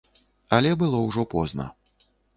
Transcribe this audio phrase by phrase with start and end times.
[0.57, 1.67] Але было ўжо позна.